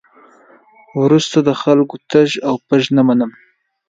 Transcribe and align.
وروسته 1.01 1.37
د 1.47 1.49
خلکو 1.61 1.95
ټز 2.11 2.31
او 2.47 2.55
پز 2.67 2.83
نه 2.95 3.03
منم. 3.07 3.31